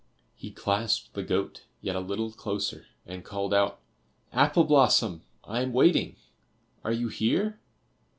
He 0.35 0.49
clasped 0.49 1.13
the 1.13 1.21
goat 1.21 1.61
yet 1.79 1.95
a 1.95 1.99
little 1.99 2.31
closer, 2.31 2.87
and 3.05 3.23
called 3.23 3.53
out, 3.53 3.79
"Apple 4.33 4.63
blossom, 4.63 5.21
I 5.43 5.61
am 5.61 5.73
waiting; 5.73 6.15
are 6.83 6.91
you 6.91 7.07
here?" 7.09 7.59